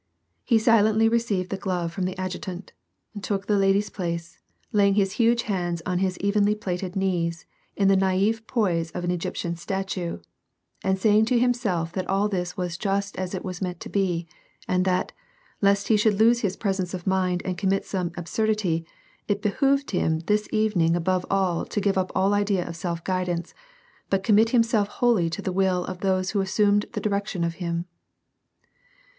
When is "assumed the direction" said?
26.41-27.43